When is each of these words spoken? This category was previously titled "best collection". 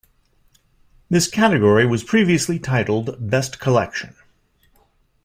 This 1.11 1.27
category 1.27 1.85
was 1.85 2.03
previously 2.03 2.57
titled 2.57 3.17
"best 3.29 3.59
collection". 3.59 4.15